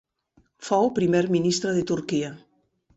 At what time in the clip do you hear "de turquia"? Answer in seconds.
1.79-2.37